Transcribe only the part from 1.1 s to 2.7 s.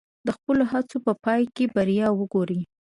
پای کې بریا وګورئ.